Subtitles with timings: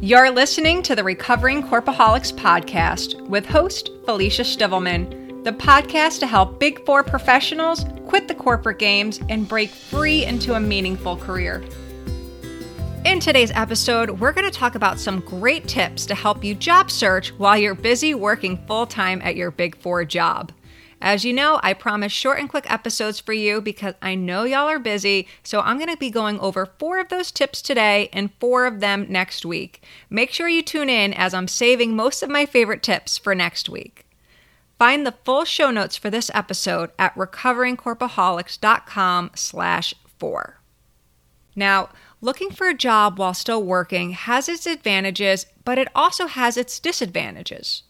[0.00, 6.60] You're listening to the Recovering Corpaholics podcast with host Felicia Stivelman, the podcast to help
[6.60, 11.64] Big Four professionals quit the corporate games and break free into a meaningful career.
[13.04, 16.92] In today's episode, we're going to talk about some great tips to help you job
[16.92, 20.52] search while you're busy working full time at your Big Four job.
[21.00, 24.68] As you know, I promise short and quick episodes for you because I know y'all
[24.68, 28.34] are busy, so I'm going to be going over four of those tips today and
[28.40, 29.84] four of them next week.
[30.10, 33.68] Make sure you tune in as I'm saving most of my favorite tips for next
[33.68, 34.06] week.
[34.78, 40.60] Find the full show notes for this episode at recoveringcorpaholics.com slash four.
[41.54, 41.90] Now,
[42.20, 46.80] looking for a job while still working has its advantages, but it also has its
[46.80, 47.84] disadvantages.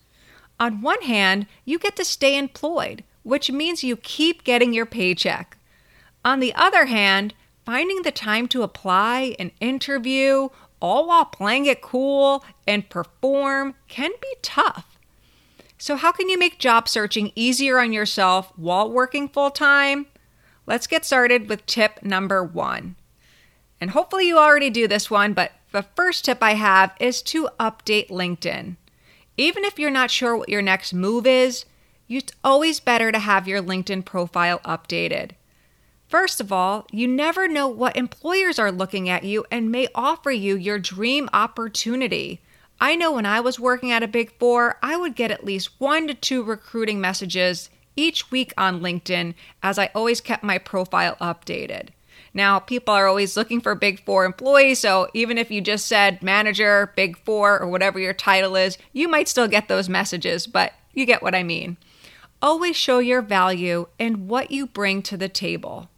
[0.61, 5.57] On one hand, you get to stay employed, which means you keep getting your paycheck.
[6.25, 7.35] On the other hand,
[7.65, 10.49] finding the time to apply and interview,
[10.81, 14.99] all while playing it cool and perform, can be tough.
[15.77, 20.07] So, how can you make job searching easier on yourself while working full time?
[20.67, 22.97] Let's get started with tip number one.
[23.81, 27.49] And hopefully, you already do this one, but the first tip I have is to
[27.61, 28.77] update LinkedIn.
[29.39, 31.65] Even if you're not sure what your next move is,
[32.09, 35.31] it's always better to have your LinkedIn profile updated.
[36.09, 40.33] First of all, you never know what employers are looking at you and may offer
[40.33, 42.41] you your dream opportunity.
[42.81, 45.71] I know when I was working at a big four, I would get at least
[45.79, 51.17] one to two recruiting messages each week on LinkedIn as I always kept my profile
[51.21, 51.91] updated.
[52.35, 56.23] Now, people are always looking for Big Four employees, so even if you just said
[56.23, 60.73] manager, Big Four, or whatever your title is, you might still get those messages, but
[60.95, 61.77] you get what I mean.
[62.41, 65.89] Always show your value and what you bring to the table.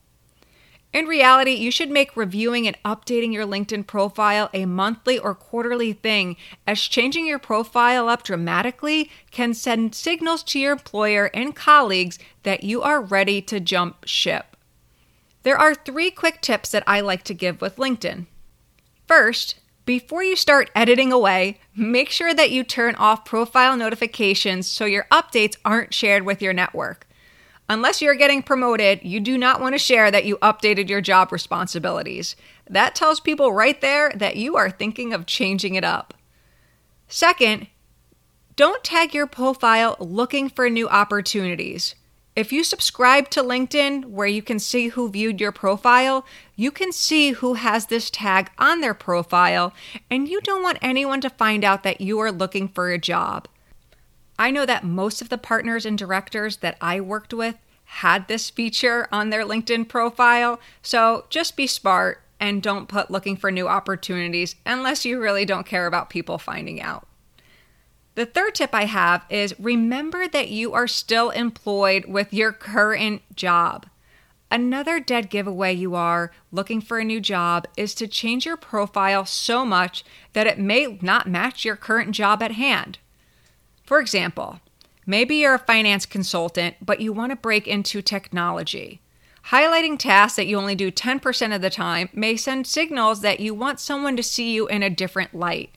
[0.92, 5.92] In reality, you should make reviewing and updating your LinkedIn profile a monthly or quarterly
[5.92, 12.18] thing, as changing your profile up dramatically can send signals to your employer and colleagues
[12.42, 14.56] that you are ready to jump ship.
[15.42, 18.26] There are three quick tips that I like to give with LinkedIn.
[19.06, 24.84] First, before you start editing away, make sure that you turn off profile notifications so
[24.84, 27.08] your updates aren't shared with your network.
[27.68, 31.32] Unless you're getting promoted, you do not want to share that you updated your job
[31.32, 32.36] responsibilities.
[32.68, 36.14] That tells people right there that you are thinking of changing it up.
[37.08, 37.68] Second,
[38.56, 41.94] don't tag your profile looking for new opportunities.
[42.36, 46.24] If you subscribe to LinkedIn, where you can see who viewed your profile,
[46.54, 49.74] you can see who has this tag on their profile,
[50.08, 53.48] and you don't want anyone to find out that you are looking for a job.
[54.38, 58.48] I know that most of the partners and directors that I worked with had this
[58.48, 63.66] feature on their LinkedIn profile, so just be smart and don't put looking for new
[63.66, 67.06] opportunities unless you really don't care about people finding out.
[68.20, 73.22] The third tip I have is remember that you are still employed with your current
[73.34, 73.86] job.
[74.50, 79.24] Another dead giveaway you are looking for a new job is to change your profile
[79.24, 80.04] so much
[80.34, 82.98] that it may not match your current job at hand.
[83.84, 84.60] For example,
[85.06, 89.00] maybe you're a finance consultant, but you want to break into technology.
[89.46, 93.54] Highlighting tasks that you only do 10% of the time may send signals that you
[93.54, 95.70] want someone to see you in a different light.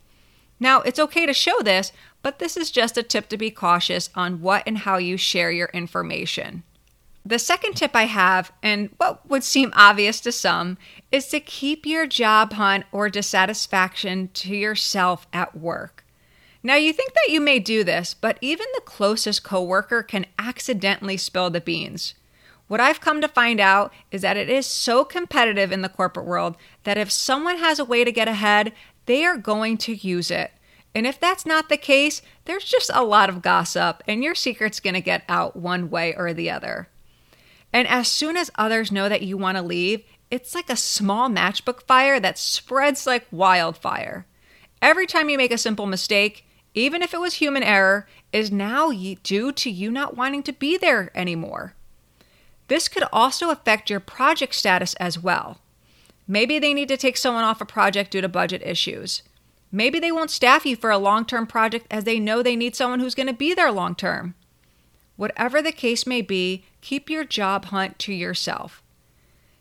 [0.60, 1.92] Now, it's okay to show this,
[2.22, 5.52] but this is just a tip to be cautious on what and how you share
[5.52, 6.64] your information.
[7.26, 10.78] The second tip I have, and what would seem obvious to some,
[11.12, 16.04] is to keep your job hunt or dissatisfaction to yourself at work.
[16.62, 21.18] Now, you think that you may do this, but even the closest coworker can accidentally
[21.18, 22.14] spill the beans.
[22.68, 26.26] What I've come to find out is that it is so competitive in the corporate
[26.26, 26.56] world
[26.86, 28.72] that if someone has a way to get ahead,
[29.06, 30.52] they are going to use it.
[30.96, 34.80] And if that's not the case, there's just a lot of gossip, and your secret's
[34.80, 36.88] going to get out one way or the other.
[37.72, 41.30] And as soon as others know that you want to leave, it's like a small
[41.30, 44.28] matchbook fire that spreads like wildfire.
[44.82, 46.46] Every time you make a simple mistake,
[46.76, 50.78] even if it was human error, is now due to you not wanting to be
[50.78, 51.76] there anymore.
[52.68, 55.60] This could also affect your project status as well.
[56.28, 59.24] Maybe they need to take someone off a project due to budget issues.
[59.72, 62.76] Maybe they won't staff you for a long term project as they know they need
[62.76, 64.36] someone who's going to be there long term.
[65.16, 68.82] Whatever the case may be, keep your job hunt to yourself.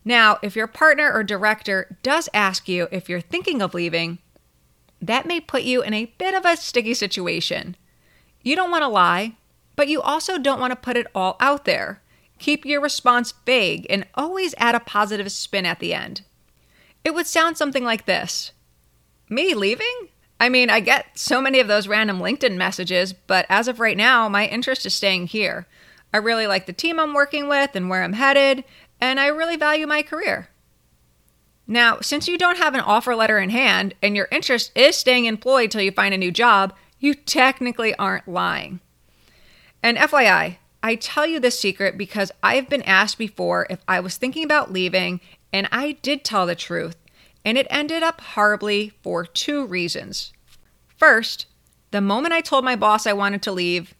[0.04, 4.18] Now, if your partner or director does ask you if you're thinking of leaving,
[5.00, 7.76] that may put you in a bit of a sticky situation.
[8.42, 9.36] You don't want to lie,
[9.76, 12.00] but you also don't want to put it all out there.
[12.38, 16.22] Keep your response vague and always add a positive spin at the end.
[17.04, 18.52] It would sound something like this
[19.28, 20.08] me leaving?
[20.38, 23.96] I mean, I get so many of those random LinkedIn messages, but as of right
[23.96, 25.66] now, my interest is staying here.
[26.12, 28.64] I really like the team I'm working with and where I'm headed,
[29.00, 30.48] and I really value my career.
[31.66, 35.26] Now, since you don't have an offer letter in hand and your interest is staying
[35.26, 38.80] employed till you find a new job, you technically aren't lying.
[39.82, 44.16] And FYI, I tell you this secret because I've been asked before if I was
[44.16, 45.20] thinking about leaving,
[45.52, 46.96] and I did tell the truth,
[47.44, 50.32] and it ended up horribly for two reasons.
[50.96, 51.46] First,
[51.90, 53.94] the moment I told my boss I wanted to leave,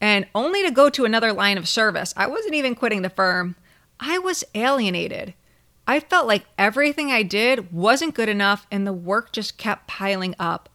[0.00, 3.56] and only to go to another line of service, I wasn't even quitting the firm,
[3.98, 5.34] I was alienated.
[5.86, 10.34] I felt like everything I did wasn't good enough and the work just kept piling
[10.38, 10.69] up.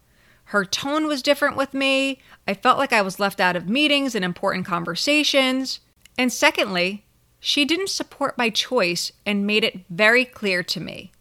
[0.45, 2.19] Her tone was different with me.
[2.47, 5.79] I felt like I was left out of meetings and important conversations.
[6.17, 7.05] And secondly,
[7.39, 11.11] she didn't support my choice and made it very clear to me.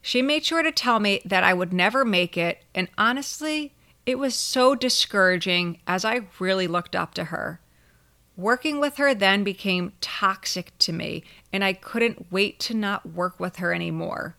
[0.00, 3.74] She made sure to tell me that I would never make it, and honestly,
[4.06, 7.60] it was so discouraging as I really looked up to her.
[8.36, 13.40] Working with her then became toxic to me, and I couldn't wait to not work
[13.40, 14.36] with her anymore.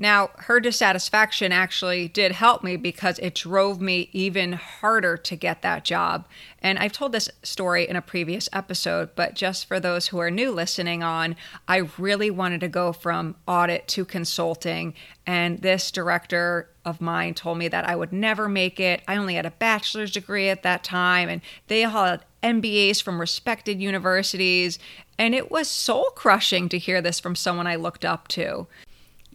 [0.00, 5.62] Now, her dissatisfaction actually did help me because it drove me even harder to get
[5.62, 6.28] that job.
[6.60, 10.30] And I've told this story in a previous episode, but just for those who are
[10.30, 11.34] new listening on,
[11.66, 14.94] I really wanted to go from audit to consulting.
[15.26, 19.02] And this director of mine told me that I would never make it.
[19.08, 23.20] I only had a bachelor's degree at that time, and they all had MBAs from
[23.20, 24.78] respected universities.
[25.18, 28.68] And it was soul crushing to hear this from someone I looked up to.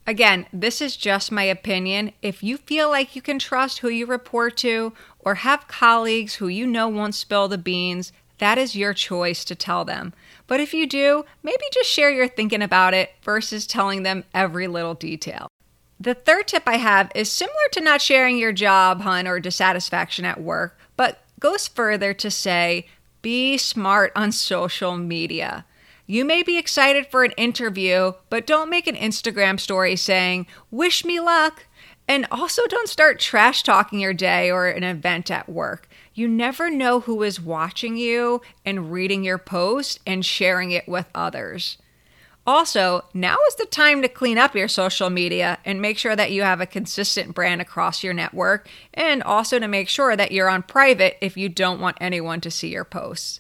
[0.06, 2.12] Again, this is just my opinion.
[2.22, 6.48] If you feel like you can trust who you report to or have colleagues who
[6.48, 10.14] you know won't spill the beans, that is your choice to tell them.
[10.46, 14.68] But if you do, maybe just share your thinking about it versus telling them every
[14.68, 15.48] little detail.
[16.00, 20.26] The third tip I have is similar to not sharing your job hunt or dissatisfaction
[20.26, 22.88] at work, but goes further to say
[23.22, 25.66] be smart on social media.
[26.06, 31.06] You may be excited for an interview, but don't make an Instagram story saying, Wish
[31.06, 31.66] me luck.
[32.08, 35.88] And also don't start trash talking your day or an event at work.
[36.14, 41.10] You never know who is watching you and reading your post and sharing it with
[41.16, 41.78] others.
[42.46, 46.34] Also, now is the time to clean up your social media and make sure that
[46.34, 50.50] you have a consistent brand across your network, and also to make sure that you're
[50.50, 53.40] on private if you don't want anyone to see your posts.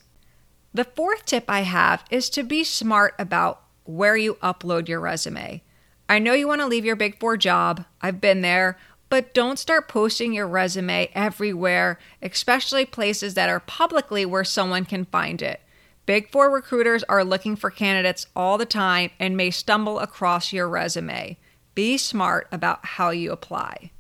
[0.76, 5.62] The fourth tip I have is to be smart about where you upload your resume.
[6.10, 8.78] I know you want to leave your Big Four job, I've been there,
[9.08, 15.06] but don't start posting your resume everywhere, especially places that are publicly where someone can
[15.06, 15.62] find it.
[16.08, 20.68] Big Four recruiters are looking for candidates all the time and may stumble across your
[20.68, 21.38] resume.
[21.76, 23.92] Be smart about how you apply.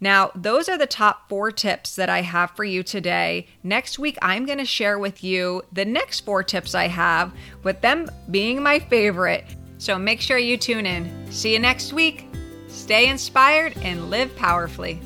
[0.00, 3.46] Now, those are the top four tips that I have for you today.
[3.62, 7.32] Next week, I'm going to share with you the next four tips I have,
[7.64, 9.44] with them being my favorite.
[9.78, 11.32] So make sure you tune in.
[11.32, 12.26] See you next week.
[12.68, 15.00] Stay inspired and live powerfully.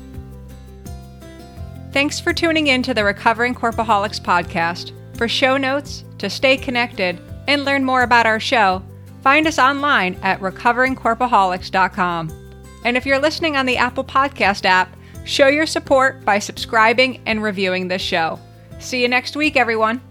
[1.91, 4.91] Thanks for tuning in to the Recovering Corpaholics podcast.
[5.17, 8.81] For show notes, to stay connected, and learn more about our show,
[9.21, 12.42] find us online at recoveringcorpaholics.com.
[12.85, 14.95] And if you're listening on the Apple Podcast app,
[15.25, 18.39] show your support by subscribing and reviewing this show.
[18.79, 20.01] See you next week, everyone.